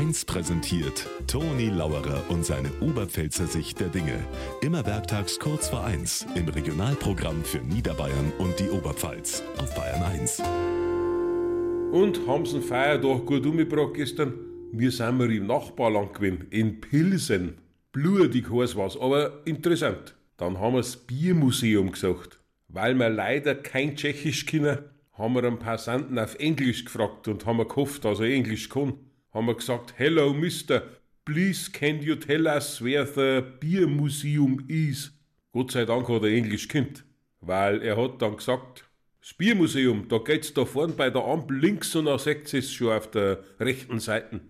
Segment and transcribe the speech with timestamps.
[0.00, 4.18] 1 präsentiert Toni Lauerer und seine Oberpfälzer Sicht der Dinge.
[4.62, 10.42] Immer werktags kurz vor 1 im Regionalprogramm für Niederbayern und die Oberpfalz auf Bayern 1.
[11.92, 14.32] Und haben sie Feiertag gut umgebracht gestern?
[14.72, 17.58] Wir sind mal im Nachbarland gewesen, in Pilsen.
[17.92, 20.14] Blutig heiß war's, aber interessant.
[20.38, 22.40] Dann haben wir das Biermuseum gesagt.
[22.68, 24.78] Weil wir leider kein Tschechisch können,
[25.12, 28.94] haben wir einen Passanten auf Englisch gefragt und haben gehofft, dass er Englisch kann.
[29.32, 30.82] Haben wir gesagt, Hello Mister,
[31.24, 35.12] please can you tell us where the Beer Museum is?
[35.52, 37.04] Gott sei Dank hat er Englisch kennt,
[37.40, 38.90] weil er hat dann gesagt,
[39.20, 42.92] das Biermuseum, da geht's da vorn bei der Ampel links und dann seht es schon
[42.92, 44.40] auf der rechten Seite.